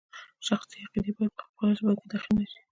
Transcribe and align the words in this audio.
شخصي 0.47 0.77
عقیدې 0.85 1.11
باید 1.15 1.33
په 1.57 1.65
ژبه 1.77 1.93
کې 1.99 2.05
دخیل 2.11 2.35
نشي. 2.39 2.59